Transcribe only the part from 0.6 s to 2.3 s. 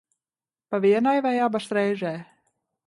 Pa vienai vai abas reizē?